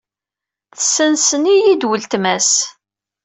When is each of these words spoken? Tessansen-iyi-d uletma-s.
Tessansen-iyi-d 0.77 1.81
uletma-s. 1.87 2.51